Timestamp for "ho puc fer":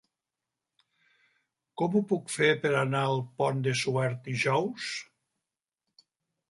1.99-2.49